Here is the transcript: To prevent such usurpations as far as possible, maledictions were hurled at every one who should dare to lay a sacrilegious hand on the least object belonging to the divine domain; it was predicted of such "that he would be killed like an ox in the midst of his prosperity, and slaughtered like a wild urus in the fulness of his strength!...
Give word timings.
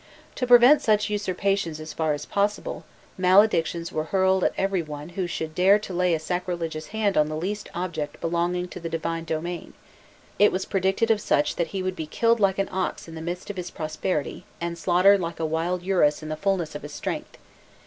To 0.33 0.47
prevent 0.47 0.81
such 0.81 1.11
usurpations 1.11 1.79
as 1.79 1.93
far 1.93 2.13
as 2.13 2.25
possible, 2.25 2.85
maledictions 3.19 3.91
were 3.91 4.05
hurled 4.05 4.43
at 4.43 4.55
every 4.57 4.81
one 4.81 5.09
who 5.09 5.27
should 5.27 5.53
dare 5.53 5.77
to 5.77 5.93
lay 5.93 6.15
a 6.15 6.19
sacrilegious 6.19 6.87
hand 6.87 7.17
on 7.19 7.29
the 7.29 7.35
least 7.35 7.69
object 7.75 8.19
belonging 8.19 8.67
to 8.69 8.79
the 8.79 8.89
divine 8.89 9.25
domain; 9.25 9.75
it 10.39 10.51
was 10.51 10.65
predicted 10.65 11.11
of 11.11 11.21
such 11.21 11.55
"that 11.55 11.67
he 11.67 11.83
would 11.83 11.95
be 11.95 12.07
killed 12.07 12.39
like 12.39 12.57
an 12.57 12.67
ox 12.71 13.07
in 13.07 13.13
the 13.13 13.21
midst 13.21 13.51
of 13.51 13.57
his 13.57 13.69
prosperity, 13.69 14.43
and 14.59 14.75
slaughtered 14.75 15.21
like 15.21 15.39
a 15.39 15.45
wild 15.45 15.83
urus 15.83 16.23
in 16.23 16.29
the 16.29 16.35
fulness 16.35 16.73
of 16.73 16.81
his 16.81 16.91
strength!... 16.95 17.37